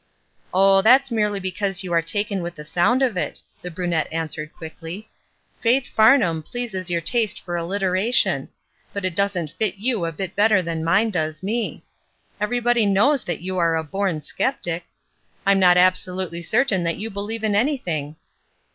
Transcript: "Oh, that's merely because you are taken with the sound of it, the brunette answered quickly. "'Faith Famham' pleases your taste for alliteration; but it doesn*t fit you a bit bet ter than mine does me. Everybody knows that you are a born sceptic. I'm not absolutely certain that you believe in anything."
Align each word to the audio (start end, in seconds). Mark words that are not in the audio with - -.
"Oh, 0.51 0.81
that's 0.81 1.11
merely 1.11 1.39
because 1.39 1.83
you 1.83 1.93
are 1.93 2.01
taken 2.01 2.41
with 2.41 2.55
the 2.55 2.65
sound 2.65 3.03
of 3.03 3.15
it, 3.17 3.43
the 3.61 3.69
brunette 3.69 4.11
answered 4.11 4.51
quickly. 4.55 5.09
"'Faith 5.61 5.93
Famham' 5.95 6.43
pleases 6.43 6.89
your 6.89 7.01
taste 7.01 7.39
for 7.39 7.55
alliteration; 7.55 8.49
but 8.93 9.05
it 9.05 9.13
doesn*t 9.13 9.53
fit 9.59 9.75
you 9.75 10.05
a 10.05 10.11
bit 10.11 10.35
bet 10.35 10.49
ter 10.49 10.63
than 10.63 10.83
mine 10.83 11.11
does 11.11 11.43
me. 11.43 11.83
Everybody 12.39 12.87
knows 12.87 13.23
that 13.25 13.41
you 13.41 13.59
are 13.59 13.75
a 13.77 13.83
born 13.83 14.23
sceptic. 14.23 14.85
I'm 15.45 15.59
not 15.59 15.77
absolutely 15.77 16.41
certain 16.41 16.83
that 16.83 16.97
you 16.97 17.11
believe 17.11 17.43
in 17.43 17.53
anything." 17.53 18.15